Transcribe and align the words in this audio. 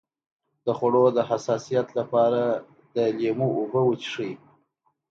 د 0.65 0.67
خوړو 0.77 1.03
د 1.17 1.19
حساسیت 1.29 1.87
لپاره 1.99 2.41
د 2.95 2.97
لیمو 3.19 3.47
اوبه 3.57 3.81
وڅښئ 3.85 4.33